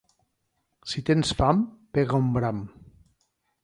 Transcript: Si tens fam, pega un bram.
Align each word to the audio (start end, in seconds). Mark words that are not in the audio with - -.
Si 0.93 1.03
tens 1.11 1.35
fam, 1.43 1.63
pega 1.99 2.25
un 2.25 2.35
bram. 2.41 2.67